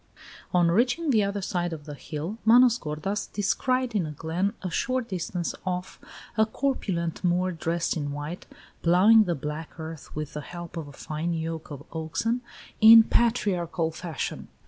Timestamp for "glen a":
4.11-4.71